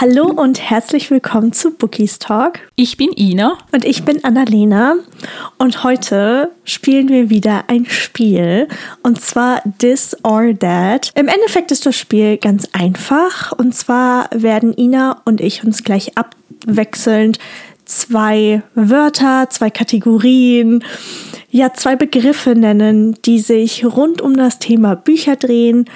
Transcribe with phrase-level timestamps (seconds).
[0.00, 2.60] Hallo und herzlich willkommen zu Bookies Talk.
[2.74, 3.58] Ich bin Ina.
[3.70, 4.94] Und ich bin Annalena.
[5.58, 8.66] Und heute spielen wir wieder ein Spiel.
[9.02, 11.12] Und zwar This or That.
[11.16, 13.52] Im Endeffekt ist das Spiel ganz einfach.
[13.52, 17.38] Und zwar werden Ina und ich uns gleich abwechselnd
[17.84, 20.82] zwei Wörter, zwei Kategorien,
[21.50, 25.90] ja, zwei Begriffe nennen, die sich rund um das Thema Bücher drehen.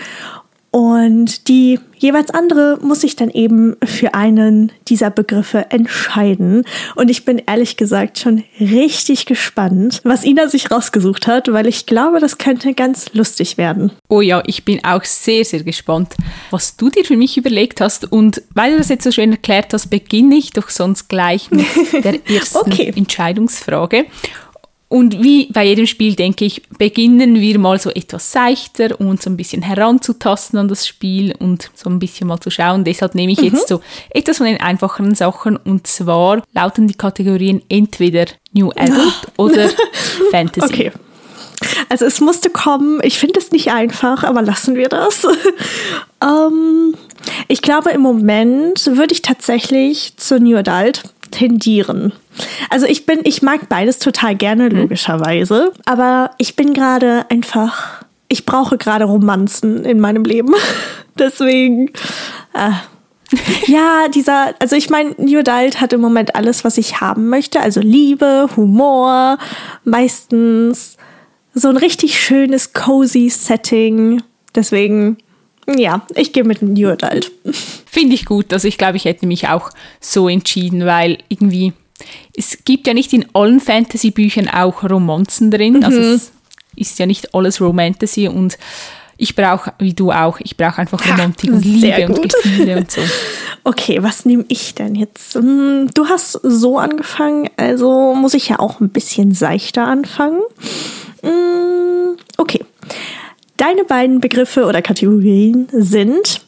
[0.70, 6.64] Und die jeweils andere muss sich dann eben für einen dieser Begriffe entscheiden.
[6.94, 11.86] Und ich bin ehrlich gesagt schon richtig gespannt, was Ina sich rausgesucht hat, weil ich
[11.86, 13.90] glaube, das könnte ganz lustig werden.
[14.08, 16.14] Oh ja, ich bin auch sehr, sehr gespannt,
[16.50, 18.12] was du dir für mich überlegt hast.
[18.12, 21.66] Und weil du das jetzt so schön erklärt hast, beginne ich doch sonst gleich mit
[22.04, 22.92] der ersten okay.
[22.94, 24.04] Entscheidungsfrage.
[24.88, 29.24] Und wie bei jedem Spiel, denke ich, beginnen wir mal so etwas seichter, um uns
[29.24, 32.84] so ein bisschen heranzutasten an das Spiel und so ein bisschen mal zu schauen.
[32.84, 33.44] Deshalb nehme ich mhm.
[33.46, 39.26] jetzt so etwas von den einfacheren Sachen und zwar lauten die Kategorien entweder New Adult
[39.36, 39.68] oder
[40.30, 40.72] Fantasy.
[40.72, 40.92] Okay.
[41.88, 43.00] Also es musste kommen.
[43.02, 45.26] Ich finde es nicht einfach, aber lassen wir das.
[46.22, 46.94] ähm,
[47.48, 51.02] ich glaube, im Moment würde ich tatsächlich zur New Adult
[51.34, 52.12] tendieren.
[52.70, 54.82] Also ich bin, ich mag beides total gerne, mhm.
[54.82, 55.72] logischerweise.
[55.84, 60.54] Aber ich bin gerade einfach, ich brauche gerade Romanzen in meinem Leben.
[61.18, 61.88] Deswegen.
[62.54, 62.70] Äh,
[63.66, 67.60] ja, dieser, also ich meine, New Adult hat im Moment alles, was ich haben möchte.
[67.60, 69.38] Also Liebe, Humor,
[69.84, 70.96] meistens
[71.52, 74.22] so ein richtig schönes, cozy Setting.
[74.54, 75.18] Deswegen,
[75.66, 77.32] ja, ich gehe mit New Adult.
[77.86, 78.52] Finde ich gut.
[78.52, 81.72] Also ich glaube, ich hätte mich auch so entschieden, weil irgendwie
[82.36, 85.84] es gibt ja nicht in allen Fantasy-Büchern auch Romanzen drin.
[85.84, 86.04] Also mhm.
[86.04, 86.32] Also es
[86.76, 88.58] ist ja nicht alles Romantasy und
[89.16, 92.18] ich brauche, wie du auch, ich brauche einfach Romantik ha, und Liebe gut.
[92.18, 93.00] und Gefühle und so.
[93.66, 95.36] Okay, was nehme ich denn jetzt?
[95.36, 100.40] Hm, du hast so angefangen, also muss ich ja auch ein bisschen seichter anfangen.
[101.22, 102.62] Hm, okay.
[103.56, 106.44] Deine beiden Begriffe oder Kategorien sind,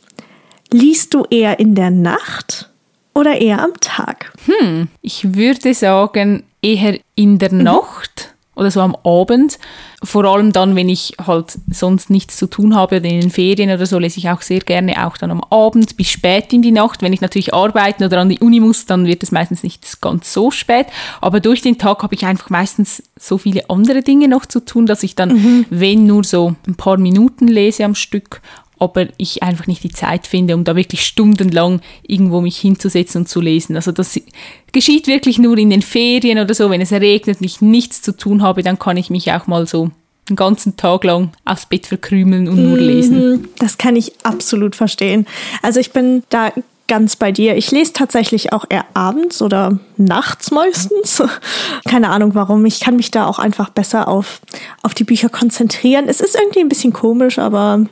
[0.73, 2.71] liest du eher in der Nacht
[3.15, 4.33] oder eher am Tag?
[4.47, 7.63] Hm, ich würde sagen, eher in der mhm.
[7.63, 9.59] Nacht oder so am Abend.
[10.03, 13.71] Vor allem dann, wenn ich halt sonst nichts zu tun habe oder in den Ferien
[13.71, 16.73] oder so, lese ich auch sehr gerne auch dann am Abend bis spät in die
[16.73, 17.03] Nacht.
[17.03, 20.33] Wenn ich natürlich arbeiten oder an die Uni muss, dann wird es meistens nicht ganz
[20.33, 20.87] so spät.
[21.21, 24.87] Aber durch den Tag habe ich einfach meistens so viele andere Dinge noch zu tun,
[24.87, 25.67] dass ich dann, mhm.
[25.71, 28.41] wenn nur so ein paar Minuten lese am Stück,
[28.79, 33.29] aber ich einfach nicht die Zeit finde, um da wirklich stundenlang irgendwo mich hinzusetzen und
[33.29, 33.77] zu lesen.
[33.77, 34.21] Also das
[34.73, 38.17] geschieht wirklich nur in den Ferien oder so, wenn es regnet und ich nichts zu
[38.17, 39.91] tun habe, dann kann ich mich auch mal so
[40.29, 43.31] einen ganzen Tag lang aufs Bett verkrümeln und nur lesen.
[43.31, 45.27] Mhm, das kann ich absolut verstehen.
[45.63, 46.53] Also ich bin da
[46.89, 47.57] ganz bei dir.
[47.57, 51.23] Ich lese tatsächlich auch eher abends oder nachts meistens.
[51.89, 52.65] Keine Ahnung warum.
[52.67, 54.41] Ich kann mich da auch einfach besser auf,
[54.83, 56.09] auf die Bücher konzentrieren.
[56.09, 57.87] Es ist irgendwie ein bisschen komisch, aber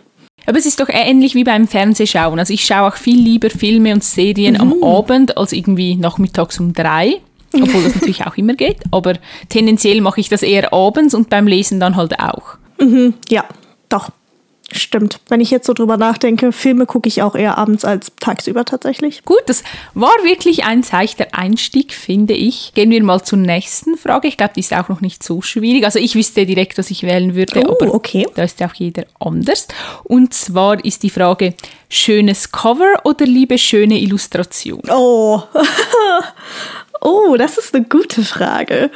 [0.46, 2.38] aber es ist doch ähnlich wie beim Fernsehschauen.
[2.38, 4.60] Also ich schaue auch viel lieber Filme und Serien mhm.
[4.60, 7.20] am Abend als irgendwie nachmittags um drei.
[7.52, 8.78] Obwohl das natürlich auch immer geht.
[8.90, 9.14] Aber
[9.48, 12.56] tendenziell mache ich das eher abends und beim Lesen dann halt auch.
[12.80, 13.14] Mhm.
[13.28, 13.44] Ja,
[13.88, 14.10] doch.
[14.76, 15.20] Stimmt.
[15.28, 19.24] Wenn ich jetzt so drüber nachdenke, Filme gucke ich auch eher abends als tagsüber tatsächlich.
[19.24, 19.62] Gut, das
[19.94, 22.72] war wirklich ein seichter Einstieg, finde ich.
[22.74, 24.26] Gehen wir mal zur nächsten Frage.
[24.26, 25.84] Ich glaube, die ist auch noch nicht so schwierig.
[25.84, 28.26] Also ich wüsste direkt, was ich wählen würde, oh, aber okay.
[28.34, 29.68] da ist ja auch jeder anders.
[30.02, 31.54] Und zwar ist die Frage,
[31.88, 34.82] schönes Cover oder liebe schöne Illustration?
[34.90, 35.40] Oh,
[37.00, 38.90] oh, das ist eine gute Frage.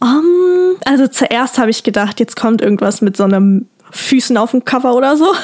[0.00, 4.64] Um, also zuerst habe ich gedacht, jetzt kommt irgendwas mit so einem Füßen auf dem
[4.64, 5.26] Cover oder so.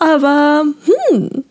[0.00, 0.64] Aber
[1.10, 1.44] hm.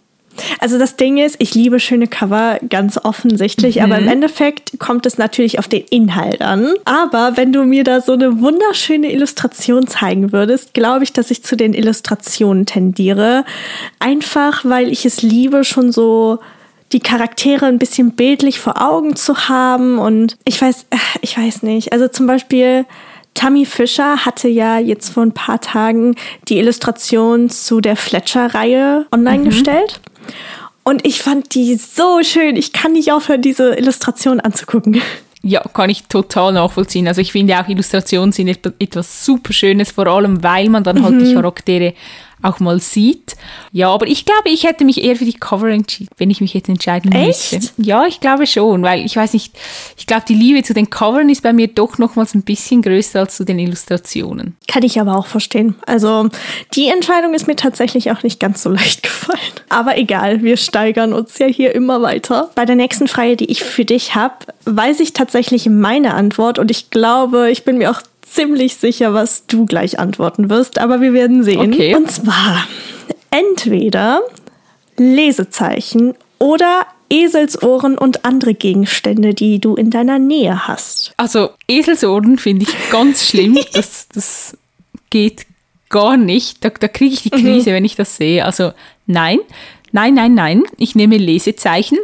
[0.59, 3.83] Also das Ding ist, ich liebe schöne Cover, ganz offensichtlich, mhm.
[3.83, 6.73] aber im Endeffekt kommt es natürlich auf den Inhalt an.
[6.85, 11.43] Aber wenn du mir da so eine wunderschöne Illustration zeigen würdest, glaube ich, dass ich
[11.43, 13.45] zu den Illustrationen tendiere.
[13.99, 16.39] Einfach, weil ich es liebe, schon so
[16.91, 21.61] die Charaktere ein bisschen bildlich vor Augen zu haben und ich weiß, äh, ich weiß
[21.61, 21.93] nicht.
[21.93, 22.85] Also zum Beispiel
[23.39, 26.15] Tammy Fischer hatte ja jetzt vor ein paar Tagen
[26.49, 29.45] die Illustration zu der Fletcher-Reihe online mhm.
[29.45, 30.01] gestellt.
[30.83, 32.57] Und ich fand die so schön.
[32.57, 35.01] Ich kann nicht aufhören, diese Illustration anzugucken.
[35.41, 37.07] Ja, kann ich total nachvollziehen.
[37.07, 41.15] Also ich finde auch Illustrationen sind etwas super Schönes, vor allem weil man dann halt
[41.15, 41.23] mhm.
[41.23, 41.93] die Charaktere
[42.41, 43.35] auch mal sieht.
[43.71, 46.53] Ja, aber ich glaube, ich hätte mich eher für die Cover entschieden, wenn ich mich
[46.53, 47.53] jetzt entscheiden Echt?
[47.53, 47.73] müsste.
[47.77, 49.57] Ja, ich glaube schon, weil ich weiß nicht,
[49.97, 53.21] ich glaube, die Liebe zu den Covern ist bei mir doch nochmals ein bisschen größer
[53.21, 54.55] als zu den Illustrationen.
[54.67, 55.75] Kann ich aber auch verstehen.
[55.85, 56.29] Also
[56.75, 59.39] die Entscheidung ist mir tatsächlich auch nicht ganz so leicht gefallen.
[59.69, 62.49] Aber egal, wir steigern uns ja hier immer weiter.
[62.55, 66.71] Bei der nächsten Frage, die ich für dich habe, weiß ich tatsächlich meine Antwort und
[66.71, 71.13] ich glaube, ich bin mir auch ziemlich sicher, was du gleich antworten wirst, aber wir
[71.13, 71.73] werden sehen.
[71.73, 71.95] Okay.
[71.95, 72.67] Und zwar
[73.31, 74.21] entweder
[74.97, 81.13] Lesezeichen oder Eselsohren und andere Gegenstände, die du in deiner Nähe hast.
[81.17, 83.57] Also Eselsohren finde ich ganz schlimm.
[83.73, 84.57] Das, das
[85.09, 85.45] geht
[85.89, 86.63] gar nicht.
[86.63, 88.45] Da, da kriege ich die Krise, wenn ich das sehe.
[88.45, 88.73] Also
[89.07, 89.39] nein,
[89.91, 90.63] nein, nein, nein.
[90.77, 91.97] Ich nehme Lesezeichen.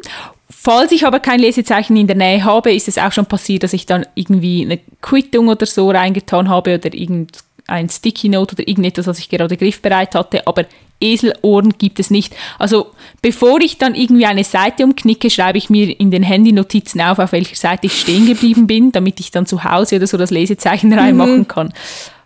[0.50, 3.74] Falls ich aber kein Lesezeichen in der Nähe habe, ist es auch schon passiert, dass
[3.74, 9.08] ich dann irgendwie eine Quittung oder so reingetan habe oder irgendein Sticky Note oder irgendetwas,
[9.08, 10.46] was ich gerade griffbereit hatte.
[10.46, 10.66] Aber
[11.02, 12.36] Eselohren gibt es nicht.
[12.60, 17.20] Also bevor ich dann irgendwie eine Seite umknicke, schreibe ich mir in den Handynotizen auf,
[17.20, 20.32] auf welcher Seite ich stehen geblieben bin, damit ich dann zu Hause oder so das
[20.32, 21.74] Lesezeichen reinmachen kann.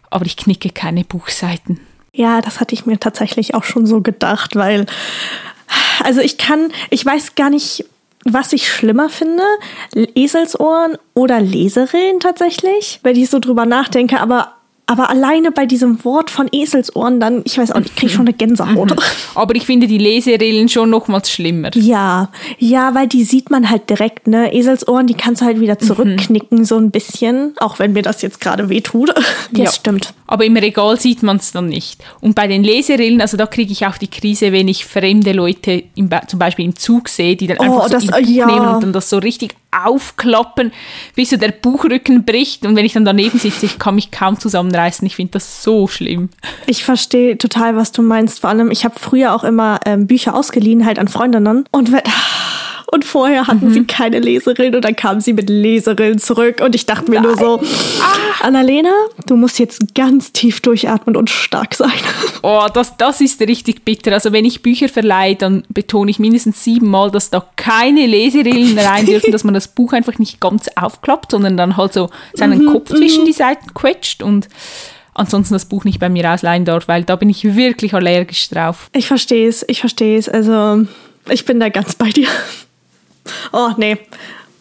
[0.09, 1.79] Aber ich knicke keine Buchseiten.
[2.13, 4.87] Ja, das hatte ich mir tatsächlich auch schon so gedacht, weil,
[6.03, 7.85] also ich kann, ich weiß gar nicht,
[8.33, 9.43] was ich schlimmer finde,
[10.15, 14.53] Eselsohren oder Leserillen tatsächlich, wenn ich so drüber nachdenke, aber
[14.85, 18.21] aber alleine bei diesem Wort von Eselsohren, dann, ich weiß auch nicht, kriege ich schon
[18.25, 18.95] eine Gänsehaut.
[19.35, 21.69] Aber ich finde die Leserillen schon nochmals schlimmer.
[21.75, 24.51] Ja, ja, weil die sieht man halt direkt, ne?
[24.51, 27.53] Eselsohren, die kannst du halt wieder zurückknicken, so ein bisschen.
[27.59, 29.13] Auch wenn mir das jetzt gerade weh tut.
[29.51, 29.71] Das Ja.
[29.71, 30.15] stimmt.
[30.31, 32.03] Aber im Regal sieht man es dann nicht.
[32.21, 35.85] Und bei den Leserillen, also da kriege ich auch die Krise, wenn ich fremde Leute
[35.95, 38.45] im, zum Beispiel im Zug sehe, die dann Oh, einfach so das- Buch ja.
[38.45, 39.55] nehmen und dann das so richtig
[39.85, 40.71] aufklappen,
[41.15, 42.63] bis so der Buchrücken bricht.
[42.67, 45.03] Und wenn ich dann daneben sitze, ich kann mich kaum zusammenreißen.
[45.07, 46.29] Ich finde das so schlimm.
[46.67, 48.39] Ich verstehe total, was du meinst.
[48.41, 51.65] Vor allem, ich habe früher auch immer ähm, Bücher ausgeliehen, halt an Freundinnen.
[51.71, 52.01] Und, wenn,
[52.91, 56.61] und vorher hatten sie keine Leserillen und dann kamen sie mit Leserillen zurück.
[56.61, 57.61] Und ich dachte mir nur so,
[58.41, 58.91] Annalena,
[59.27, 61.91] du musst jetzt ganz tief durchatmen und stark sein.
[62.41, 64.13] Oh, das, das ist richtig bitter.
[64.13, 69.05] Also wenn ich Bücher verleihe, dann betone ich mindestens siebenmal, dass da keine Leserillen rein
[69.05, 72.91] dürfen, dass man das Buch einfach nicht ganz aufklappt, sondern dann halt so seinen Kopf
[72.91, 74.47] zwischen die Seiten quetscht und
[75.13, 78.89] ansonsten das Buch nicht bei mir ausleihen darf, weil da bin ich wirklich allergisch drauf.
[78.93, 80.29] Ich verstehe es, ich verstehe es.
[80.29, 80.85] Also,
[81.29, 82.27] ich bin da ganz bei dir.
[83.51, 83.97] Oh, nee.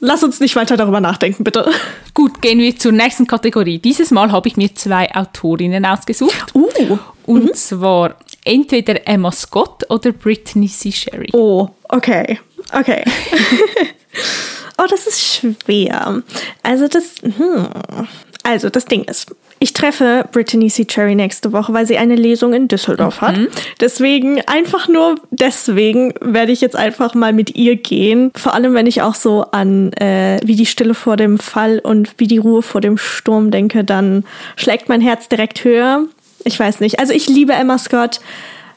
[0.00, 1.68] Lass uns nicht weiter darüber nachdenken, bitte.
[2.14, 3.78] Gut, gehen wir zur nächsten Kategorie.
[3.78, 6.54] Dieses Mal habe ich mir zwei Autorinnen ausgesucht.
[6.54, 6.98] Uh.
[7.26, 10.92] Und zwar entweder Emma Scott oder Brittany C.
[10.92, 11.30] Sherry.
[11.32, 12.38] Oh, okay.
[12.72, 13.02] Okay.
[14.78, 16.22] oh, das ist schwer.
[16.62, 17.68] Also das, hm.
[18.44, 20.84] Also das Ding ist, ich treffe Brittany C.
[20.84, 23.36] Cherry nächste Woche, weil sie eine Lesung in Düsseldorf hat.
[23.80, 28.30] Deswegen, einfach nur deswegen werde ich jetzt einfach mal mit ihr gehen.
[28.36, 32.14] Vor allem, wenn ich auch so an äh, wie die Stille vor dem Fall und
[32.18, 34.24] wie die Ruhe vor dem Sturm denke, dann
[34.56, 36.04] schlägt mein Herz direkt höher.
[36.44, 37.00] Ich weiß nicht.
[37.00, 38.20] Also ich liebe Emma Scott,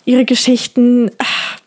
[0.06, 1.12] ihre Geschichten.
[1.19, 1.61] ach,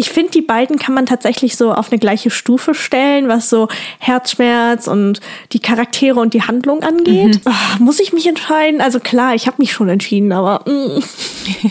[0.00, 3.68] ich finde, die beiden kann man tatsächlich so auf eine gleiche Stufe stellen, was so
[3.98, 5.20] Herzschmerz und
[5.52, 7.42] die Charaktere und die Handlung angeht.
[7.44, 8.80] Ah, muss ich mich entscheiden?
[8.80, 10.64] Also klar, ich habe mich schon entschieden, aber.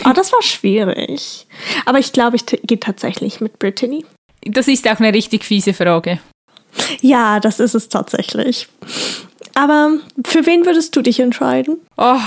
[0.04, 1.48] Ah, das war schwierig.
[1.86, 4.06] Aber ich glaube, ich gehe tatsächlich mit Brittany.
[4.42, 6.20] Das ist auch eine richtig fiese Frage.
[7.02, 8.68] Ja, das ist es tatsächlich.
[9.56, 9.92] Aber
[10.26, 11.78] für wen würdest du dich entscheiden?
[11.98, 12.20] Oh,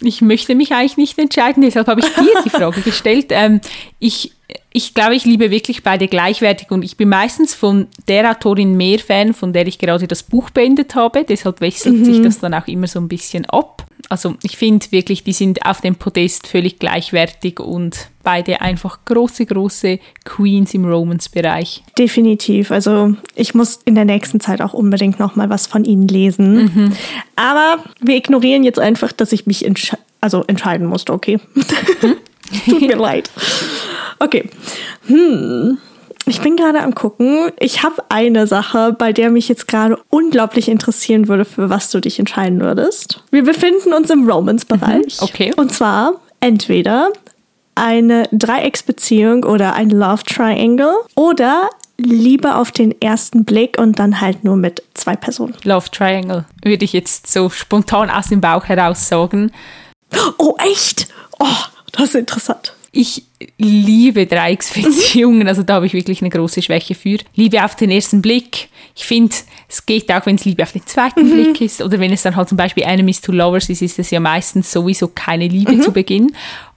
[0.00, 3.26] ich möchte mich eigentlich nicht entscheiden, deshalb habe ich dir die Frage gestellt.
[3.30, 3.60] Ähm,
[3.98, 4.32] ich,
[4.76, 8.98] ich glaube, ich liebe wirklich beide gleichwertig und ich bin meistens von der Autorin mehr
[8.98, 11.24] Fan, von der ich gerade das Buch beendet habe.
[11.24, 13.86] Deshalb wechselt sich das dann auch immer so ein bisschen ab.
[14.08, 19.46] Also ich finde wirklich, die sind auf dem Podest völlig gleichwertig und beide einfach große,
[19.46, 21.84] große Queens im Romance-Bereich.
[21.96, 22.72] Definitiv.
[22.72, 26.96] Also ich muss in der nächsten Zeit auch unbedingt noch mal was von ihnen lesen.
[27.36, 31.12] Aber wir ignorieren jetzt einfach, dass ich mich entsche also entscheiden musste.
[31.12, 31.38] Okay.
[32.68, 33.30] Tut mir leid.
[34.18, 34.48] Okay.
[35.06, 35.78] Hm.
[36.26, 37.52] Ich bin gerade am gucken.
[37.58, 42.00] Ich habe eine Sache, bei der mich jetzt gerade unglaublich interessieren würde, für was du
[42.00, 43.22] dich entscheiden würdest.
[43.30, 45.20] Wir befinden uns im Romance-Bereich.
[45.20, 45.52] okay.
[45.56, 47.10] Und zwar entweder
[47.74, 54.44] eine Dreiecksbeziehung oder ein Love Triangle oder Liebe auf den ersten Blick und dann halt
[54.44, 55.54] nur mit zwei Personen.
[55.64, 59.52] Love Triangle, würde ich jetzt so spontan aus dem Bauch heraus sagen.
[60.38, 61.08] Oh, echt?
[61.38, 61.46] Oh,
[61.92, 62.73] das ist interessant.
[62.96, 63.24] Ich
[63.58, 67.18] liebe Dreiecksbeziehungen, also da habe ich wirklich eine große Schwäche für.
[67.34, 68.68] Liebe auf den ersten Blick.
[68.94, 69.34] Ich finde,
[69.68, 72.36] es geht auch, wenn es Liebe auf den zweiten Blick ist oder wenn es dann
[72.36, 75.90] halt zum Beispiel Enemies to Lovers ist, ist es ja meistens sowieso keine Liebe zu
[75.92, 76.32] Beginn.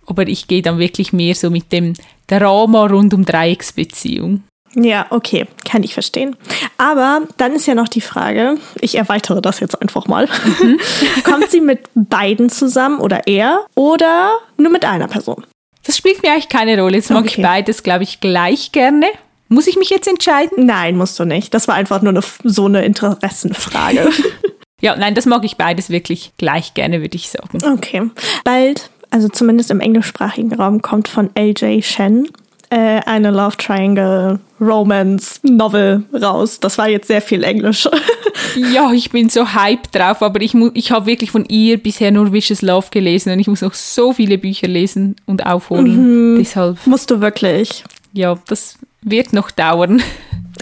[0.07, 1.93] aber ich gehe dann wirklich mehr so mit dem
[2.25, 4.43] Drama rund um Dreiecksbeziehung.
[4.75, 6.35] Ja, okay, kann ich verstehen.
[6.77, 10.27] Aber dann ist ja noch die Frage, ich erweitere das jetzt einfach mal.
[10.61, 10.79] Mhm.
[11.23, 15.45] Kommt sie mit beiden zusammen oder er oder nur mit einer Person?
[15.87, 16.97] Das spielt mir eigentlich keine Rolle.
[16.97, 17.35] Jetzt mag okay.
[17.37, 19.07] ich beides, glaube ich, gleich gerne.
[19.47, 20.65] Muss ich mich jetzt entscheiden?
[20.65, 21.53] Nein, musst du nicht.
[21.53, 24.09] Das war einfach nur eine, so eine Interessenfrage.
[24.81, 27.59] ja, nein, das mag ich beides wirklich gleich gerne, würde ich sagen.
[27.63, 28.11] Okay.
[28.43, 32.27] Bald, also zumindest im englischsprachigen Raum, kommt von LJ Shen
[32.69, 36.59] äh, eine Love Triangle Romance Novel raus.
[36.59, 37.87] Das war jetzt sehr viel Englisch.
[38.55, 42.31] ja, ich bin so hyped drauf, aber ich, ich habe wirklich von ihr bisher nur
[42.31, 46.33] Vicious Love gelesen und ich muss noch so viele Bücher lesen und aufholen.
[46.33, 46.37] Mhm.
[46.39, 46.77] Deshalb.
[46.85, 47.83] Musst du wirklich.
[48.13, 50.01] Ja, das wird noch dauern.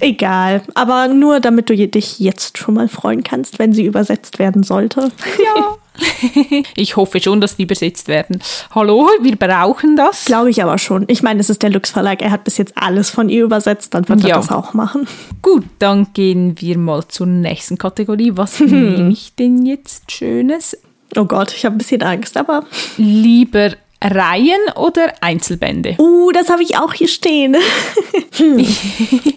[0.02, 4.64] Egal, aber nur damit du dich jetzt schon mal freuen kannst, wenn sie übersetzt werden
[4.64, 5.12] sollte.
[5.44, 5.78] Ja.
[6.76, 8.42] ich hoffe schon, dass die übersetzt werden.
[8.74, 10.26] Hallo, wir brauchen das.
[10.26, 11.06] Glaube ich aber schon.
[11.08, 12.22] Ich meine, es ist der Lux Verlag.
[12.22, 14.30] Er hat bis jetzt alles von ihr übersetzt, dann wird ja.
[14.30, 15.08] er das auch machen.
[15.42, 18.32] Gut, dann gehen wir mal zur nächsten Kategorie.
[18.36, 20.78] Was nehme ich denn jetzt Schönes?
[21.16, 22.64] Oh Gott, ich habe ein bisschen Angst, aber.
[22.98, 23.72] Lieber
[24.04, 25.96] Reihen oder Einzelbände?
[25.98, 27.56] Uh, das habe ich auch hier stehen.
[28.34, 28.66] hm.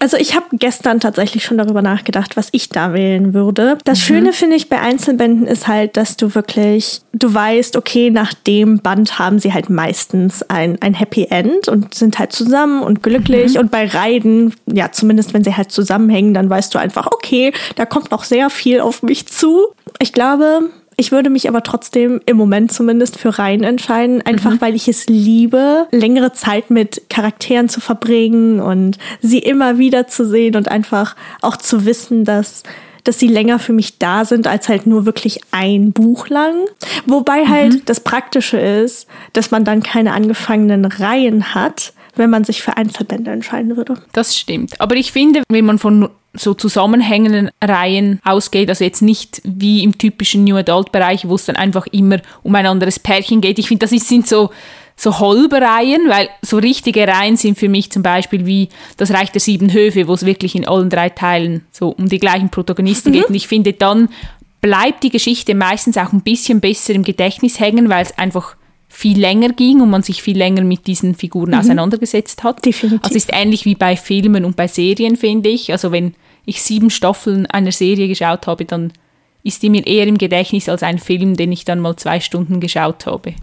[0.00, 3.78] Also ich habe gestern tatsächlich schon darüber nachgedacht, was ich da wählen würde.
[3.84, 4.02] Das mhm.
[4.02, 8.80] Schöne finde ich bei Einzelbänden ist halt, dass du wirklich, du weißt, okay, nach dem
[8.80, 13.54] Band haben sie halt meistens ein, ein Happy End und sind halt zusammen und glücklich.
[13.54, 13.60] Mhm.
[13.60, 17.86] Und bei Reihen, ja, zumindest wenn sie halt zusammenhängen, dann weißt du einfach, okay, da
[17.86, 19.68] kommt noch sehr viel auf mich zu.
[19.98, 24.60] Ich glaube, ich würde mich aber trotzdem im Moment zumindest für Reihen entscheiden, einfach mhm.
[24.60, 30.26] weil ich es liebe, längere Zeit mit Charakteren zu verbringen und sie immer wieder zu
[30.26, 32.64] sehen und einfach auch zu wissen, dass
[33.04, 36.66] dass sie länger für mich da sind als halt nur wirklich ein Buch lang.
[37.06, 37.82] Wobei halt mhm.
[37.86, 43.30] das Praktische ist, dass man dann keine angefangenen Reihen hat, wenn man sich für Einzelbände
[43.30, 43.94] entscheiden würde.
[44.12, 44.80] Das stimmt.
[44.80, 49.96] Aber ich finde, wenn man von so zusammenhängenden Reihen ausgeht, also jetzt nicht wie im
[49.96, 53.58] typischen New Adult Bereich, wo es dann einfach immer um ein anderes Pärchen geht.
[53.58, 54.50] Ich finde, das sind so
[55.00, 59.30] so halbe Reihen, weil so richtige Reihen sind für mich zum Beispiel wie das Reich
[59.30, 63.10] der Sieben Höfe, wo es wirklich in allen drei Teilen so um die gleichen Protagonisten
[63.10, 63.12] mhm.
[63.14, 63.28] geht.
[63.28, 64.08] Und ich finde, dann
[64.60, 68.56] bleibt die Geschichte meistens auch ein bisschen besser im Gedächtnis hängen, weil es einfach
[68.98, 71.58] viel länger ging und man sich viel länger mit diesen Figuren mhm.
[71.60, 72.64] auseinandergesetzt hat.
[72.64, 73.04] Definitiv.
[73.04, 75.70] Also ist ähnlich wie bei Filmen und bei Serien, finde ich.
[75.70, 76.14] Also wenn
[76.44, 78.92] ich sieben Staffeln einer Serie geschaut habe, dann
[79.44, 82.58] ist die mir eher im Gedächtnis als ein Film, den ich dann mal zwei Stunden
[82.58, 83.34] geschaut habe.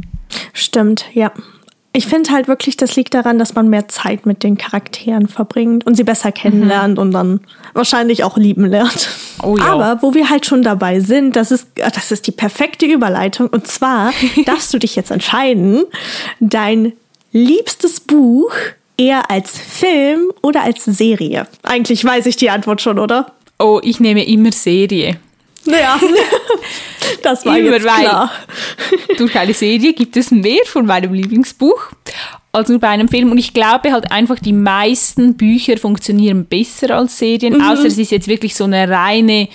[0.51, 1.31] Stimmt, ja.
[1.95, 5.87] Ich finde halt wirklich, das liegt daran, dass man mehr Zeit mit den Charakteren verbringt
[5.87, 7.01] und sie besser kennenlernt mhm.
[7.01, 7.39] und dann
[7.73, 9.09] wahrscheinlich auch lieben lernt.
[9.41, 9.65] Oh ja.
[9.65, 13.47] Aber wo wir halt schon dabei sind, das ist, das ist die perfekte Überleitung.
[13.47, 14.11] Und zwar
[14.45, 15.85] darfst du dich jetzt entscheiden,
[16.41, 16.91] dein
[17.31, 18.51] liebstes Buch
[18.97, 21.47] eher als Film oder als Serie.
[21.63, 23.31] Eigentlich weiß ich die Antwort schon, oder?
[23.57, 25.17] Oh, ich nehme immer Serie.
[25.65, 26.00] Ja,
[27.24, 28.31] das war Immer, jetzt klar.
[29.17, 31.91] durch eine Serie gibt es mehr von meinem Lieblingsbuch
[32.51, 33.31] als nur bei einem Film.
[33.31, 37.62] Und ich glaube halt einfach, die meisten Bücher funktionieren besser als Serien, mhm.
[37.62, 39.50] außer es ist jetzt wirklich so eine reine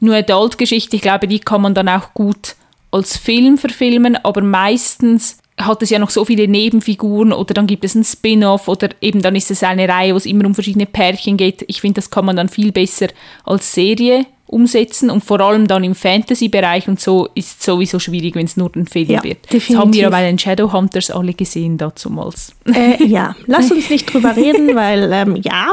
[0.00, 0.96] nur Adult-Geschichte.
[0.96, 2.54] Ich glaube, die kann man dann auch gut
[2.90, 7.84] als Film verfilmen, aber meistens hat es ja noch so viele Nebenfiguren oder dann gibt
[7.84, 10.86] es ein Spin-off oder eben dann ist es eine Reihe, wo es immer um verschiedene
[10.86, 11.64] Pärchen geht.
[11.66, 13.08] Ich finde, das kann man dann viel besser
[13.44, 18.34] als Serie umsetzen und vor allem dann im Fantasy-Bereich und so ist es sowieso schwierig,
[18.34, 19.44] wenn es nur ein Film ja, wird.
[19.44, 19.68] Definitiv.
[19.68, 22.52] Das haben wir ja bei den Shadowhunters alle gesehen dazumals.
[22.66, 25.72] Äh, ja, lass uns nicht drüber reden, weil ähm, ja,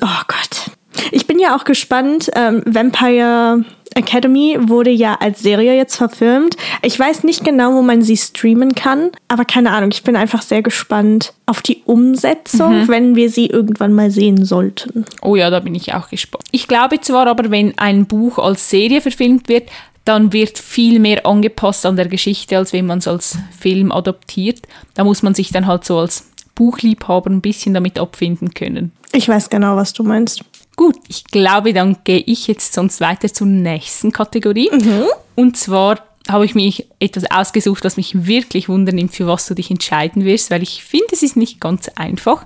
[0.00, 0.70] oh Gott.
[1.10, 6.56] Ich bin ja auch gespannt, ähm, Vampire Academy wurde ja als Serie jetzt verfilmt.
[6.82, 9.90] Ich weiß nicht genau, wo man sie streamen kann, aber keine Ahnung.
[9.92, 12.88] Ich bin einfach sehr gespannt auf die Umsetzung, mhm.
[12.88, 15.04] wenn wir sie irgendwann mal sehen sollten.
[15.22, 16.44] Oh ja, da bin ich auch gespannt.
[16.50, 19.68] Ich glaube zwar aber, wenn ein Buch als Serie verfilmt wird,
[20.04, 24.60] dann wird viel mehr angepasst an der Geschichte, als wenn man es als Film adaptiert.
[24.94, 28.92] Da muss man sich dann halt so als Buchliebhaber ein bisschen damit abfinden können.
[29.12, 30.44] Ich weiß genau, was du meinst.
[30.76, 34.70] Gut, ich glaube, dann gehe ich jetzt sonst weiter zur nächsten Kategorie.
[34.72, 35.04] Mhm.
[35.36, 39.70] Und zwar habe ich mich etwas ausgesucht, was mich wirklich wundernimmt, für was du dich
[39.70, 42.44] entscheiden wirst, weil ich finde, es ist nicht ganz einfach.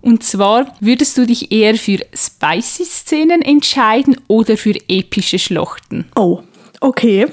[0.00, 6.06] Und zwar würdest du dich eher für spicy Szenen entscheiden oder für epische Schlochten?
[6.16, 6.40] Oh,
[6.80, 7.26] okay.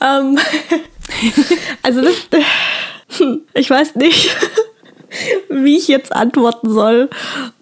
[0.00, 0.38] Ähm,
[1.82, 2.14] also das,
[3.54, 4.34] ich weiß nicht.
[5.48, 7.08] wie ich jetzt antworten soll,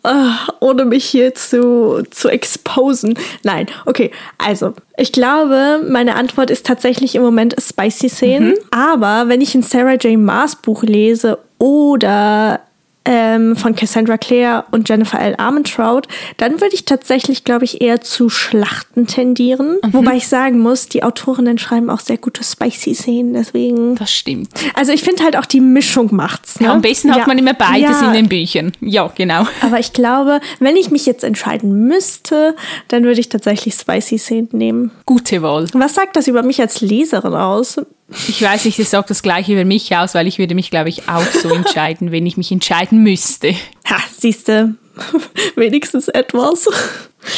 [0.07, 3.19] uh, ohne mich hier zu, zu exposen.
[3.43, 8.51] Nein, okay, also ich glaube, meine Antwort ist tatsächlich im Moment Spicy Szenen.
[8.51, 8.59] Mhm.
[8.71, 10.19] Aber wenn ich ein Sarah J.
[10.19, 12.61] Maas Buch lese oder
[13.05, 15.35] ähm, von Cassandra Clare und Jennifer L.
[15.37, 16.03] Armentrout,
[16.37, 19.79] dann würde ich tatsächlich, glaube ich, eher zu Schlachten tendieren.
[19.83, 19.93] Mhm.
[19.93, 23.95] Wobei ich sagen muss, die Autorinnen schreiben auch sehr gute Spicy-Szenen, deswegen.
[23.97, 24.49] Das stimmt.
[24.75, 26.61] Also ich finde halt auch die Mischung macht's.
[26.61, 26.67] Ne?
[26.67, 27.27] Ja, am besten hat ja.
[27.27, 28.09] man immer beides ja.
[28.09, 28.73] in den Büchern.
[28.81, 29.47] Ja, genau.
[29.61, 32.57] Aber ich glaube, wenn ich mich jetzt entscheiden müsste,
[32.89, 34.91] dann würde ich tatsächlich Spicy-Szenen nehmen.
[35.07, 35.67] Gute Wahl.
[35.75, 37.81] Was sagt das über mich als Leserin aus?
[38.29, 40.89] Ich weiß nicht, das sagt das gleiche über mich aus, weil ich würde mich, glaube
[40.89, 43.55] ich, auch so entscheiden, wenn ich mich entscheiden müsste.
[43.89, 44.75] Ha, siehste,
[45.57, 46.69] wenigstens etwas.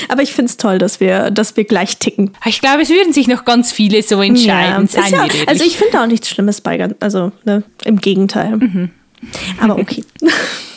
[0.09, 2.33] Aber ich finde es toll, dass wir, dass wir gleich ticken.
[2.45, 4.89] Ich glaube, es würden sich noch ganz viele so entscheiden.
[4.93, 8.57] Ja, ja also ich finde auch nichts Schlimmes bei, also ne, im Gegenteil.
[8.57, 8.91] Mhm.
[9.61, 10.05] Aber okay.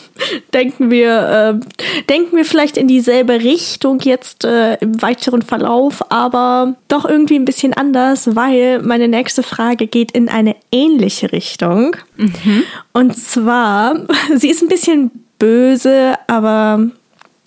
[0.54, 6.76] denken wir, äh, denken wir vielleicht in dieselbe Richtung jetzt äh, im weiteren Verlauf, aber
[6.88, 11.96] doch irgendwie ein bisschen anders, weil meine nächste Frage geht in eine ähnliche Richtung.
[12.18, 12.64] Mhm.
[12.94, 16.90] Und zwar, sie ist ein bisschen böse, aber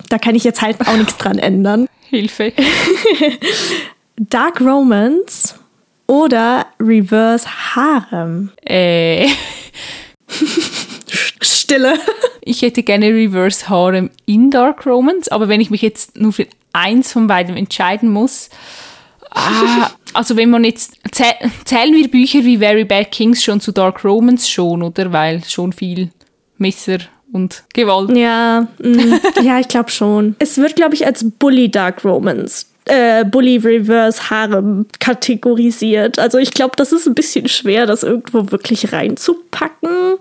[0.09, 1.88] da kann ich jetzt halt auch nichts dran ändern.
[2.09, 2.52] Hilfe.
[4.17, 5.55] Dark Romance
[6.07, 8.50] oder Reverse Harem?
[8.64, 9.29] Äh.
[11.73, 11.99] Stille.
[12.45, 16.49] Ich hätte gerne Reverse Harem in Dark Romance, aber wenn ich mich jetzt nur für
[16.73, 18.50] eins von beiden entscheiden muss,
[19.31, 24.05] ah, also wenn man jetzt zählen wir Bücher wie Very Bad Kings schon zu Dark
[24.05, 25.12] Romance schon, oder?
[25.12, 26.11] Weil schon viel
[26.59, 26.99] Messer
[27.33, 28.11] und Gewalt.
[28.17, 30.35] Ja, mh, ja, ich glaube schon.
[30.41, 36.19] Es wird, glaube ich, als Bully Dark Romance äh, Bully Reverse Harem kategorisiert.
[36.19, 40.17] Also ich glaube, das ist ein bisschen schwer, das irgendwo wirklich reinzupacken.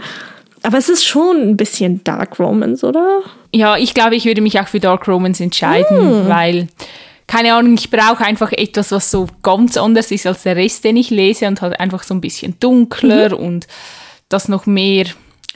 [0.63, 3.21] Aber es ist schon ein bisschen Dark Romance, oder?
[3.53, 6.29] Ja, ich glaube, ich würde mich auch für Dark Romance entscheiden, mm.
[6.29, 6.67] weil,
[7.27, 10.97] keine Ahnung, ich brauche einfach etwas, was so ganz anders ist als der Rest, den
[10.97, 13.45] ich lese und halt einfach so ein bisschen dunkler mhm.
[13.45, 13.67] und
[14.29, 15.05] das noch mehr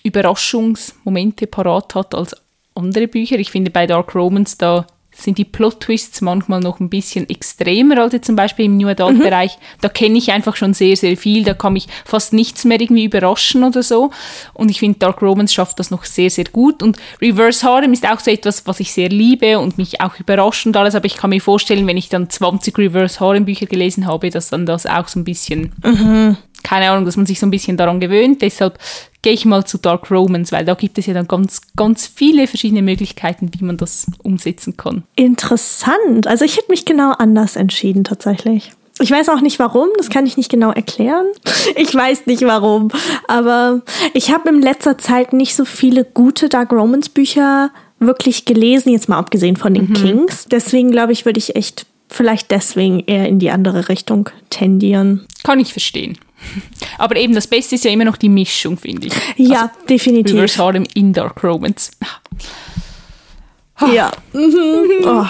[0.03, 2.35] Überraschungsmomente parat hat als
[2.75, 3.37] andere Bücher.
[3.37, 4.85] Ich finde bei Dark Romance da
[5.15, 9.57] sind die Plot-Twists manchmal noch ein bisschen extremer als jetzt zum Beispiel im New Adult-Bereich.
[9.57, 9.61] Mhm.
[9.81, 11.43] Da kenne ich einfach schon sehr, sehr viel.
[11.43, 14.11] Da kann mich fast nichts mehr irgendwie überraschen oder so.
[14.53, 16.83] Und ich finde, Dark Romance schafft das noch sehr, sehr gut.
[16.83, 20.65] Und Reverse Harem ist auch so etwas, was ich sehr liebe und mich auch überrascht
[20.65, 20.95] und alles.
[20.95, 24.49] Aber ich kann mir vorstellen, wenn ich dann 20 Reverse Harem Bücher gelesen habe, dass
[24.49, 27.77] dann das auch so ein bisschen mhm keine Ahnung, dass man sich so ein bisschen
[27.77, 28.41] daran gewöhnt.
[28.41, 28.79] Deshalb
[29.21, 32.47] gehe ich mal zu Dark Romans, weil da gibt es ja dann ganz, ganz viele
[32.47, 35.03] verschiedene Möglichkeiten, wie man das umsetzen kann.
[35.15, 36.25] Interessant.
[36.25, 38.71] Also ich hätte mich genau anders entschieden tatsächlich.
[38.99, 41.27] Ich weiß auch nicht warum, das kann ich nicht genau erklären.
[41.77, 42.89] Ich weiß nicht warum,
[43.27, 43.81] aber
[44.13, 49.09] ich habe in letzter Zeit nicht so viele gute Dark Romans Bücher wirklich gelesen, jetzt
[49.09, 49.93] mal abgesehen von den mhm.
[49.93, 50.45] Kings.
[50.49, 55.25] Deswegen glaube ich, würde ich echt vielleicht deswegen eher in die andere Richtung tendieren.
[55.43, 56.17] Kann ich verstehen.
[56.97, 59.13] Aber eben das Beste ist ja immer noch die Mischung, finde ich.
[59.37, 60.35] Ja, also, definitiv.
[60.35, 61.91] Reverse Harem in Dark Romance.
[63.93, 64.11] Ja.
[64.31, 65.03] Mhm.
[65.03, 65.25] Oh,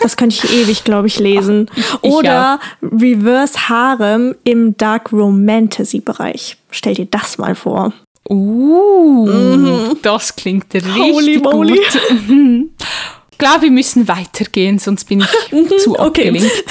[0.00, 1.68] das könnte ich ewig, glaube ich, lesen.
[2.02, 2.60] Ich Oder.
[2.82, 6.56] Reverse Harem im Dark Romantasy-Bereich.
[6.70, 7.92] Stell dir das mal vor.
[8.28, 9.96] Uh, mhm.
[10.02, 11.74] das klingt richtig Holy moly.
[11.74, 12.70] gut.
[13.32, 16.50] Ich glaube, wir müssen weitergehen, sonst bin ich mhm, zu abgelenkt.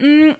[0.00, 0.36] Mm,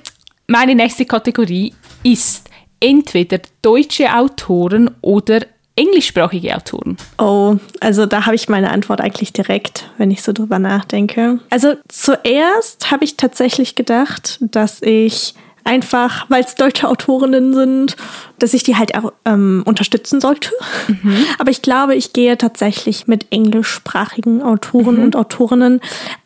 [0.47, 2.49] meine nächste Kategorie ist
[2.81, 5.41] entweder deutsche Autoren oder
[5.77, 6.97] englischsprachige Autoren?
[7.19, 11.39] Oh, also da habe ich meine Antwort eigentlich direkt, wenn ich so drüber nachdenke.
[11.51, 15.35] Also zuerst habe ich tatsächlich gedacht, dass ich
[15.65, 17.97] einfach, weil es deutsche Autorinnen sind,
[18.39, 18.93] dass ich die halt
[19.25, 20.51] ähm, unterstützen sollte.
[20.89, 21.25] Mhm.
[21.39, 25.03] Aber ich glaube, ich gehe tatsächlich mit englischsprachigen Autoren mhm.
[25.03, 25.81] und Autorinnen,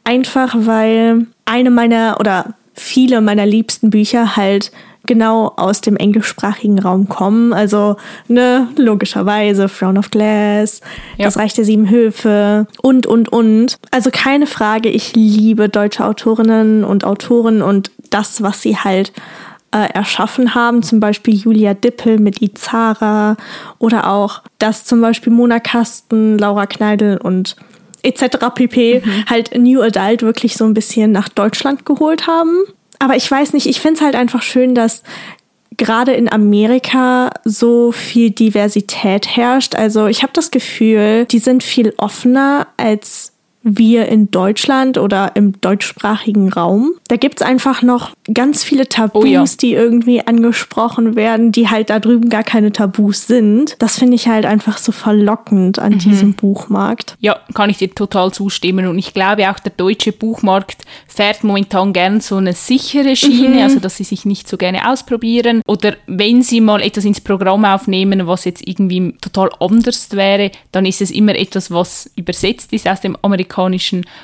[0.05, 4.71] einfach weil eine meiner oder viele meiner liebsten Bücher halt
[5.13, 7.53] genau aus dem englischsprachigen Raum kommen.
[7.53, 7.97] Also,
[8.29, 10.81] ne, logischerweise Throne of Glass,
[11.19, 11.27] ja.
[11.27, 13.77] das Reich der Sieben Höfe und, und, und.
[13.91, 19.13] Also keine Frage, ich liebe deutsche Autorinnen und Autoren und das, was sie halt
[19.73, 23.37] äh, erschaffen haben, zum Beispiel Julia Dippel mit Izara
[23.79, 27.57] oder auch das zum Beispiel Mona Kasten, Laura Kneidel und
[28.03, 28.49] etc.
[28.55, 29.03] pp.
[29.05, 29.25] Mhm.
[29.29, 32.63] halt New Adult wirklich so ein bisschen nach Deutschland geholt haben.
[33.03, 35.03] Aber ich weiß nicht, ich finde es halt einfach schön, dass
[35.77, 39.75] gerade in Amerika so viel Diversität herrscht.
[39.75, 43.32] Also ich habe das Gefühl, die sind viel offener als
[43.65, 46.93] wir in Deutschland oder im deutschsprachigen Raum.
[47.09, 49.45] Da gibt's einfach noch ganz viele Tabus, Oh ja.
[49.61, 53.77] die irgendwie angesprochen werden, die halt da drüben gar keine Tabus sind.
[53.79, 55.83] Das finde ich halt einfach so verlockend Mhm.
[55.85, 57.17] an diesem Buchmarkt.
[57.21, 58.87] Ja, kann ich dir total zustimmen.
[58.87, 63.79] Und ich glaube auch, der deutsche Buchmarkt fährt momentan gern so eine sichere Schiene, also
[63.79, 65.63] dass sie sich nicht so gerne ausprobieren.
[65.67, 70.85] Oder wenn sie mal etwas ins Programm aufnehmen, was jetzt irgendwie total anders wäre, dann
[70.87, 73.52] ist es immer etwas, was übersetzt ist aus dem Amerikanischen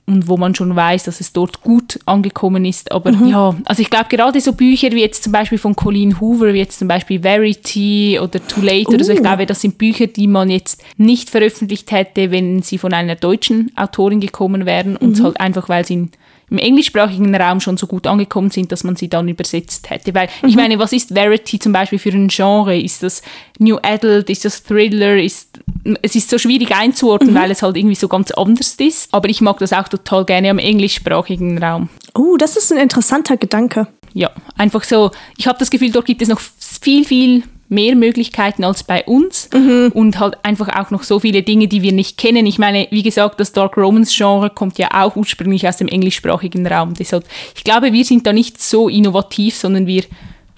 [0.06, 2.90] und wo man schon weiß, dass es dort gut angekommen ist.
[2.92, 6.52] Aber ja, also ich glaube gerade so Bücher wie jetzt zum Beispiel von Colleen Hoover,
[6.54, 9.22] wie jetzt zum Beispiel Verity oder Too Late oder so, ich Uh.
[9.22, 13.70] glaube, das sind Bücher, die man jetzt nicht veröffentlicht hätte, wenn sie von einer deutschen
[13.76, 16.10] Autorin gekommen wären und halt einfach, weil sie in,
[16.50, 20.14] im englischsprachigen Raum schon so gut angekommen sind, dass man sie dann übersetzt hätte.
[20.14, 22.78] Weil ich meine, was ist Verity zum Beispiel für ein Genre?
[22.78, 23.22] Ist das
[23.58, 24.30] New Adult?
[24.30, 25.16] Ist das Thriller?
[25.16, 25.60] Ist,
[26.02, 29.12] es ist so schwierig einzuordnen, weil es halt irgendwie so ganz anders ist.
[29.12, 31.88] Aber ich mag das auch total gerne am englischsprachigen Raum.
[32.14, 33.86] Oh, das ist ein interessanter Gedanke.
[34.14, 38.64] Ja, einfach so, ich habe das Gefühl, dort gibt es noch viel, viel mehr Möglichkeiten
[38.64, 42.46] als bei uns und halt einfach auch noch so viele Dinge, die wir nicht kennen.
[42.46, 46.66] Ich meine, wie gesagt, das Dark Romance Genre kommt ja auch ursprünglich aus dem englischsprachigen
[46.66, 46.94] Raum.
[46.94, 50.04] Deshalb, ich glaube, wir sind da nicht so innovativ, sondern wir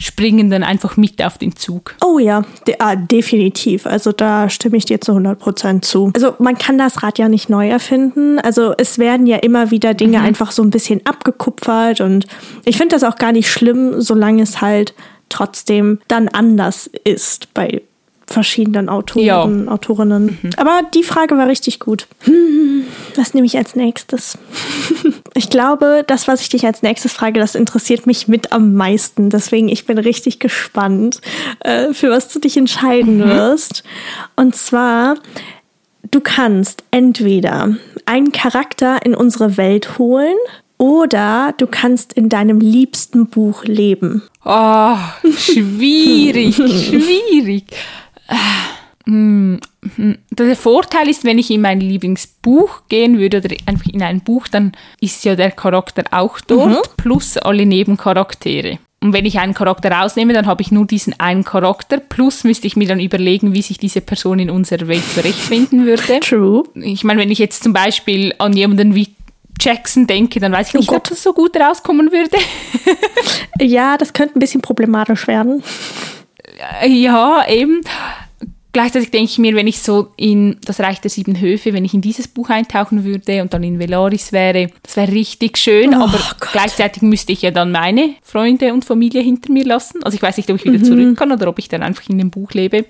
[0.01, 1.95] springen dann einfach mit auf den Zug.
[2.05, 3.87] Oh ja, de ah, definitiv.
[3.87, 6.11] Also da stimme ich dir zu 100% zu.
[6.15, 8.39] Also man kann das Rad ja nicht neu erfinden.
[8.41, 12.27] Also es werden ja immer wieder Dinge einfach so ein bisschen abgekupfert und
[12.65, 14.95] ich finde das auch gar nicht schlimm, solange es halt
[15.29, 17.83] trotzdem dann anders ist bei
[18.27, 20.39] verschiedenen Autoren, Autorinnen.
[20.57, 22.07] Aber die Frage war richtig gut.
[22.21, 22.85] Hm,
[23.17, 24.39] was nehme ich als nächstes?
[25.35, 29.31] Ich glaube, das, was ich dich als nächstes frage, das interessiert mich mit am meisten.
[29.31, 31.21] Deswegen, ich bin richtig gespannt,
[31.61, 33.85] äh, für was du dich entscheiden wirst.
[34.37, 35.17] Und zwar,
[36.11, 40.37] du kannst entweder einen Charakter in unsere Welt holen
[40.79, 44.23] oder du kannst in deinem liebsten Buch leben.
[44.45, 44.97] Oh,
[45.37, 47.65] schwierig, schwierig.
[49.07, 49.61] Hm,
[49.97, 50.19] hm.
[50.31, 54.47] Der Vorteil ist, wenn ich in mein Lieblingsbuch gehen würde oder einfach in ein Buch,
[54.49, 58.79] dann ist ja der Charakter auch dort, plus alle Nebencharaktere.
[59.03, 62.67] Und wenn ich einen Charakter rausnehme, dann habe ich nur diesen einen Charakter, plus müsste
[62.67, 66.03] ich mir dann überlegen, wie sich diese Person in unserer Welt zurechtfinden würde.
[66.21, 66.65] True.
[66.75, 69.15] Ich meine, wenn ich jetzt zum Beispiel an jemanden wie
[69.59, 71.11] Jackson denke, dann weiß ich nicht, ob Gott.
[71.11, 72.37] das so gut rauskommen würde.
[73.61, 75.63] Ja, das könnte ein bisschen problematisch werden.
[76.87, 77.81] Ja, eben.
[78.73, 81.93] Gleichzeitig denke ich mir, wenn ich so in das Reich der sieben Höfe, wenn ich
[81.93, 86.05] in dieses Buch eintauchen würde und dann in Velaris wäre, das wäre richtig schön, Oh
[86.05, 86.53] aber Gott.
[86.53, 90.03] gleichzeitig müsste ich ja dann meine Freunde und Familie hinter mir lassen.
[90.05, 92.19] Also ich weiß nicht, ob ich wieder zurück kann oder ob ich dann einfach in
[92.19, 92.85] dem Buch lebe.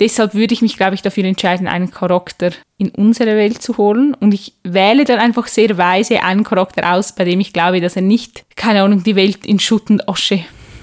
[0.00, 4.14] Deshalb würde ich mich, glaube ich, dafür entscheiden, einen Charakter in unsere Welt zu holen.
[4.14, 7.94] Und ich wähle dann einfach sehr weise einen Charakter aus, bei dem ich glaube, dass
[7.94, 10.40] er nicht, keine Ahnung, die Welt in Schutt und Asche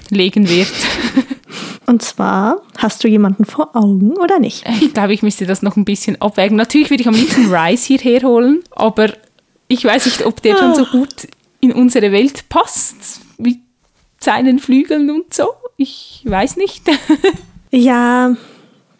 [0.08, 0.68] legen wird.
[1.90, 4.64] Und zwar, hast du jemanden vor Augen oder nicht?
[4.80, 6.56] Ich glaube, ich müsste das noch ein bisschen abwägen.
[6.56, 9.08] Natürlich würde ich am liebsten Rice hierher holen, aber
[9.66, 11.26] ich weiß nicht, ob der schon so gut
[11.58, 13.56] in unsere Welt passt, mit
[14.20, 15.48] seinen Flügeln und so.
[15.76, 16.84] Ich weiß nicht.
[17.72, 18.34] Ja,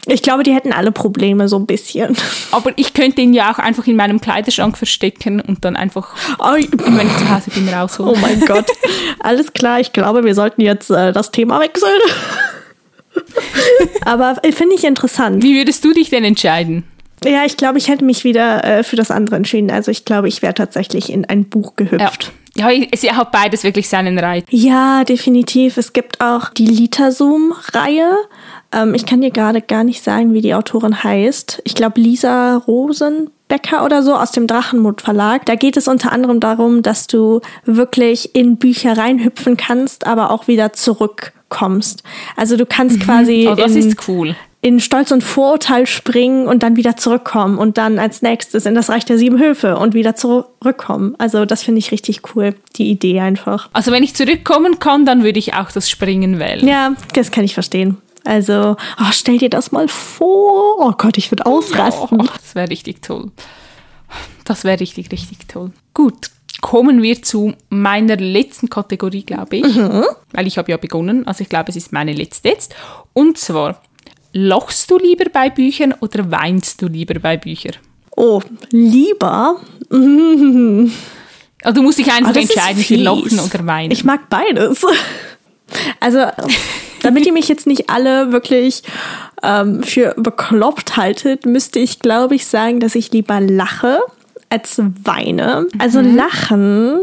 [0.06, 2.16] ich glaube, die hätten alle Probleme so ein bisschen.
[2.52, 6.52] Aber ich könnte ihn ja auch einfach in meinem Kleiderschrank verstecken und dann einfach, Oh,
[6.54, 8.14] wenn ich zu Hause bin, rausholen.
[8.14, 8.66] oh mein Gott.
[9.20, 11.90] Alles klar, ich glaube, wir sollten jetzt äh, das Thema wechseln.
[14.04, 15.42] Aber äh, finde ich interessant.
[15.42, 16.84] Wie würdest du dich denn entscheiden?
[17.24, 19.70] Ja, ich glaube, ich hätte mich wieder äh, für das andere entschieden.
[19.70, 22.32] Also ich glaube, ich wäre tatsächlich in ein Buch Ja, gehüpft.
[22.56, 24.46] ja es hat beides wirklich seinen Reiz.
[24.50, 25.76] Ja, definitiv.
[25.76, 28.10] Es gibt auch die Litazoom-Reihe.
[28.72, 31.60] Ähm, ich kann dir gerade gar nicht sagen, wie die Autorin heißt.
[31.64, 35.44] Ich glaube, Lisa Rosenbecker oder so aus dem Drachenmut Verlag.
[35.44, 40.48] Da geht es unter anderem darum, dass du wirklich in Bücher reinhüpfen kannst, aber auch
[40.48, 40.72] wieder
[41.60, 42.02] zurückkommst.
[42.36, 44.36] Also du kannst quasi Oh, in, cool.
[44.62, 48.88] in Stolz und Vorurteil springen und dann wieder zurückkommen und dann als nächstes in das
[48.88, 51.14] Reich der sieben Höfe und wieder zurückkommen.
[51.18, 53.68] Also das finde ich richtig cool, die Idee einfach.
[53.72, 56.66] Also wenn ich zurückkommen kann, dann würde ich auch das Springen wählen.
[56.66, 57.98] Ja, das kann ich verstehen.
[58.24, 60.76] Also, oh, stell dir das mal vor.
[60.78, 62.20] Oh Gott, ich würde ausrasten.
[62.20, 63.30] Oh, das wäre richtig toll.
[64.44, 65.70] Das wäre richtig, richtig toll.
[65.94, 69.76] Gut, kommen wir zu meiner letzten Kategorie, glaube ich.
[70.32, 71.26] Weil ich habe ja begonnen.
[71.26, 72.74] Also ich glaube, es ist meine letzte jetzt.
[73.12, 73.80] Und zwar,
[74.32, 77.74] lachst du lieber bei Büchern oder weinst du lieber bei Büchern?
[78.16, 79.60] Oh, lieber.
[79.90, 82.96] Also du musst dich einfach Oh, entscheiden für.
[82.96, 83.90] Lachen oder Weinen.
[83.90, 84.84] Ich mag beides.
[86.00, 86.26] Also,
[87.02, 88.82] damit ihr mich jetzt nicht alle wirklich
[89.42, 94.00] ähm, für bekloppt haltet, müsste ich, glaube ich, sagen, dass ich lieber lache.
[94.50, 95.66] Als weine.
[95.78, 97.00] Also lachen,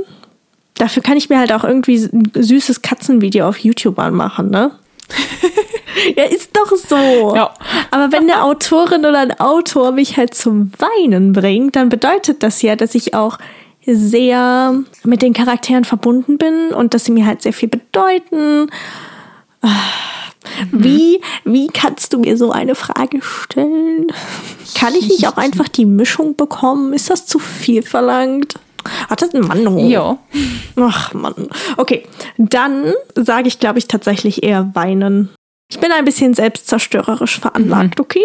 [0.76, 4.72] dafür kann ich mir halt auch irgendwie ein süßes Katzenvideo auf YouTube anmachen, ne?
[6.18, 7.36] ja, ist doch so.
[7.36, 7.54] Ja.
[7.92, 12.62] Aber wenn eine Autorin oder ein Autor mich halt zum Weinen bringt, dann bedeutet das
[12.62, 13.38] ja, dass ich auch
[13.86, 18.70] sehr mit den Charakteren verbunden bin und dass sie mir halt sehr viel bedeuten.
[20.72, 24.08] Wie, wie kannst du mir so eine Frage stellen?
[24.78, 26.94] Kann ich nicht auch einfach die Mischung bekommen?
[26.94, 28.56] Ist das zu viel verlangt?
[29.10, 29.68] Hat das ein Mann?
[29.68, 29.88] Oh.
[29.88, 30.18] Ja.
[30.78, 31.48] Ach Mann.
[31.78, 32.04] Okay,
[32.38, 35.30] dann sage ich, glaube ich, tatsächlich eher weinen.
[35.70, 38.24] Ich bin ein bisschen selbstzerstörerisch veranlagt, okay?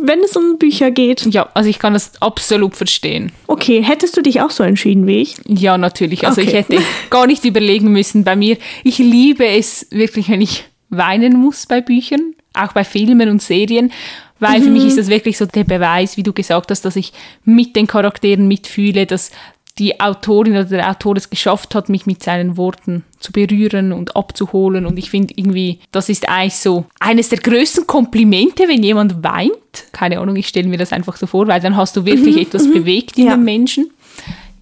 [0.00, 1.26] Wenn es um Bücher geht.
[1.26, 3.32] Ja, also ich kann das absolut verstehen.
[3.46, 5.36] Okay, hättest du dich auch so entschieden wie ich?
[5.46, 6.26] Ja, natürlich.
[6.26, 6.56] Also ich Okay.
[6.58, 6.78] hätte
[7.10, 8.56] gar nicht überlegen müssen bei mir.
[8.82, 13.92] Ich liebe es wirklich, wenn ich weinen muss bei Büchern, auch bei Filmen und Serien,
[14.40, 17.12] weil für mich ist das wirklich so der Beweis, wie du gesagt hast, dass ich
[17.44, 19.30] mit den Charakteren mitfühle, dass
[19.78, 24.16] die Autorin oder der Autor es geschafft hat, mich mit seinen Worten zu berühren und
[24.16, 24.86] abzuholen.
[24.86, 29.52] Und ich finde irgendwie, das ist eigentlich so eines der größten Komplimente, wenn jemand weint.
[29.92, 32.70] Keine Ahnung, ich stelle mir das einfach so vor, weil dann hast du wirklich etwas
[32.72, 33.34] bewegt in Ja.
[33.36, 33.90] dem Menschen.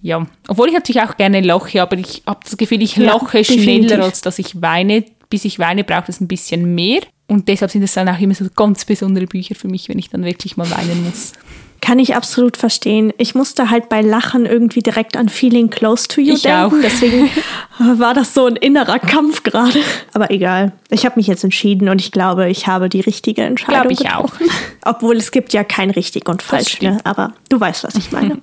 [0.03, 3.43] Ja, obwohl ich natürlich auch gerne lache, aber ich habe das Gefühl, ich Ja, lache
[3.43, 5.03] schneller, als dass ich weine.
[5.29, 7.01] Bis ich weine, braucht es ein bisschen mehr.
[7.27, 10.09] Und deshalb sind es dann auch immer so ganz besondere Bücher für mich, wenn ich
[10.09, 11.33] dann wirklich mal weinen muss.
[11.79, 13.13] Kann ich absolut verstehen.
[13.19, 16.57] Ich musste halt bei Lachen irgendwie direkt an Feeling Close to You Ich denken.
[16.57, 16.73] auch.
[16.81, 17.29] Deswegen
[17.99, 19.79] war das so ein innerer Kampf gerade.
[20.13, 20.71] Aber egal.
[20.89, 24.09] Ich habe mich jetzt entschieden und ich glaube, ich habe die richtige Entscheidung Glaube ich
[24.09, 24.31] auch.
[24.31, 24.47] getroffen.
[24.85, 26.81] Obwohl es gibt ja kein richtig und falsch.
[26.81, 26.97] Ne?
[27.03, 28.41] Aber du weißt, was ich meine.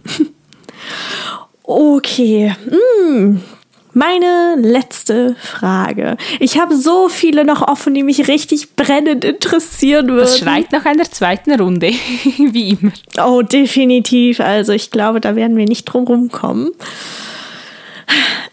[1.64, 2.54] okay.
[2.70, 3.38] Mm.
[3.96, 6.16] Meine letzte Frage.
[6.40, 10.18] Ich habe so viele noch offen, die mich richtig brennend interessieren würden.
[10.18, 11.86] Das schreit nach einer zweiten Runde,
[12.38, 12.92] wie immer.
[13.24, 14.40] Oh, definitiv.
[14.40, 16.72] Also ich glaube, da werden wir nicht drum rumkommen.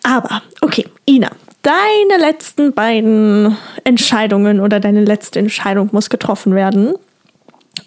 [0.04, 1.32] Aber, okay, Ina,
[1.64, 6.94] deine letzten beiden Entscheidungen oder deine letzte Entscheidung muss getroffen werden.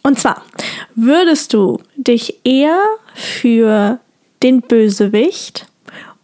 [0.03, 0.43] Und zwar,
[0.97, 2.81] würdest du dich eher
[3.15, 4.01] für
[4.43, 5.67] den Bösewicht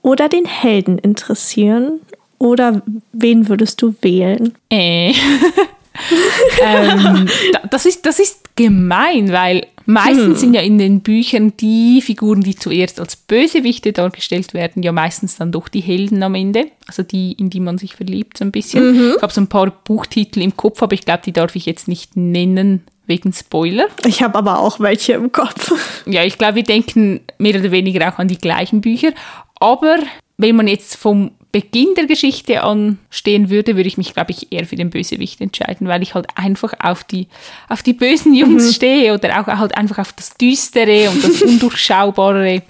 [0.02, 2.00] oder den Helden interessieren?
[2.38, 2.82] Oder
[3.12, 4.54] wen würdest du wählen?
[4.70, 5.12] Äh.
[6.62, 12.00] ähm, da- das, ist, das ist gemein, weil meistens sind ja in den Büchern die
[12.00, 16.66] Figuren, die zuerst als Bösewichte dargestellt werden, ja meistens dann doch die Helden am Ende.
[16.86, 19.14] Also die, in die man sich verliebt so ein bisschen.
[19.16, 21.88] Ich habe so ein paar Buchtitel im Kopf, aber ich glaube, die darf ich jetzt
[21.88, 23.86] nicht nennen wegen Spoiler.
[24.06, 25.72] Ich habe aber auch welche im Kopf.
[26.06, 29.10] Ja, ich glaube, wir denken mehr oder weniger auch an die gleichen Bücher.
[29.58, 29.98] Aber
[30.40, 34.66] wenn man jetzt vom Beginn der Geschichte anstehen würde, würde ich mich, glaube ich, eher
[34.66, 37.26] für den Bösewicht entscheiden, weil ich halt einfach auf die,
[37.68, 42.62] auf die bösen Jungs stehe oder auch halt einfach auf das Düstere und das Undurchschaubare.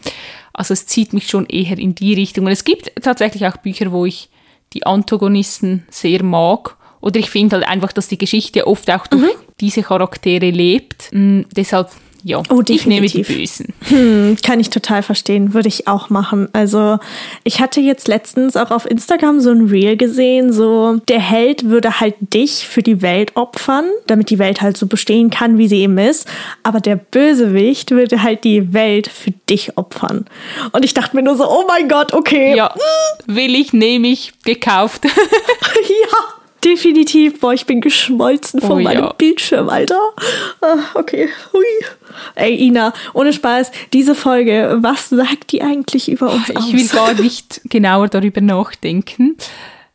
[0.52, 2.46] Also es zieht mich schon eher in die Richtung.
[2.46, 4.30] Und es gibt tatsächlich auch Bücher, wo ich
[4.72, 6.76] die Antagonisten sehr mag.
[7.02, 11.10] Oder ich finde halt einfach, dass die Geschichte oft auch durch diese Charaktere lebt.
[11.12, 11.90] Mm, deshalb,
[12.24, 13.22] ja, Oh, ich nehme die.
[13.22, 13.72] Bösen.
[13.88, 16.48] Hm, kann ich total verstehen, würde ich auch machen.
[16.52, 16.98] Also
[17.44, 22.00] ich hatte jetzt letztens auch auf Instagram so ein Reel gesehen, so der Held würde
[22.00, 25.80] halt dich für die Welt opfern, damit die Welt halt so bestehen kann, wie sie
[25.80, 26.28] eben ist.
[26.62, 30.26] Aber der Bösewicht würde halt die Welt für dich opfern.
[30.72, 32.56] Und ich dachte mir nur so, oh mein Gott, okay.
[32.56, 32.74] Ja,
[33.26, 35.04] will ich, nehme ich, gekauft.
[35.04, 36.39] ja.
[36.64, 39.12] Definitiv, boah, ich bin geschmolzen von Oh, meinem ja.
[39.14, 39.98] Bildschirm, Alter.
[40.60, 41.64] Ah, okay, hui.
[42.34, 46.66] Ey, Ina, ohne Spaß, diese Folge, was sagt die eigentlich über uns aus?
[46.68, 49.36] Ich will gar nicht genauer darüber nachdenken,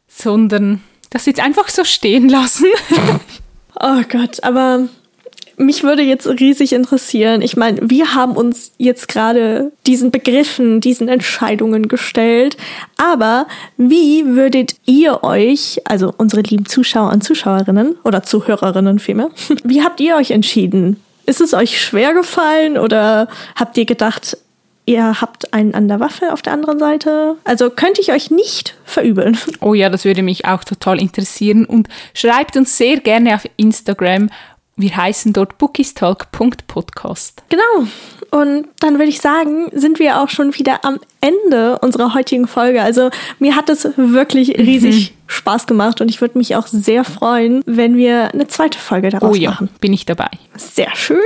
[0.08, 2.66] sondern das jetzt einfach so stehen lassen.
[3.78, 4.88] Oh Gott, aber
[5.58, 7.42] mich würde jetzt riesig interessieren.
[7.42, 12.58] Ich meine, wir haben uns jetzt gerade diesen Begriffen, diesen Entscheidungen gestellt.
[12.98, 19.30] Aber wie würdet ihr euch, also unsere lieben Zuschauer und Zuschauerinnen oder Zuhörerinnen vielmehr,
[19.64, 21.02] wie habt ihr euch entschieden?
[21.26, 24.38] Ist es euch schwer gefallen oder habt ihr gedacht,
[24.86, 27.36] ihr habt einen an der Waffe auf der anderen Seite?
[27.44, 29.38] Also könnte ich euch nicht verübeln.
[29.60, 31.66] Oh ja, das würde mich auch total interessieren.
[31.66, 34.30] Und schreibt uns sehr gerne auf Instagram.
[34.78, 37.44] Wir heißen dort bookistalk.podcast.
[37.50, 37.88] Genau.
[38.32, 42.82] Und dann würde ich sagen, sind wir auch schon wieder am Ende unserer heutigen Folge.
[42.82, 43.10] Also
[43.40, 47.96] mir hat es wirklich riesig Spaß gemacht und ich würde mich auch sehr freuen, wenn
[47.96, 49.70] wir eine zweite Folge daraus Oh ja, machen.
[49.80, 50.30] bin ich dabei.
[50.58, 51.20] Sehr schön.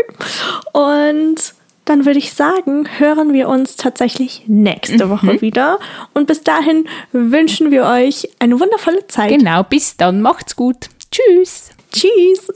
[0.73, 1.53] Und
[1.85, 5.79] dann würde ich sagen, hören wir uns tatsächlich nächste Woche wieder.
[6.13, 9.29] Und bis dahin wünschen wir euch eine wundervolle Zeit.
[9.31, 10.21] Genau, bis dann.
[10.21, 10.89] Macht's gut.
[11.11, 11.71] Tschüss.
[11.91, 12.51] Tschüss.